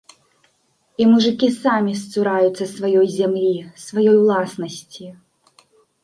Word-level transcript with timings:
І 1.03 1.05
мужыкі 1.09 1.49
самі 1.63 1.91
сцураюцца 1.99 2.63
сваёй 2.75 3.07
зямлі, 3.17 3.51
сваёй 3.83 4.09
уласнасці. 4.23 5.05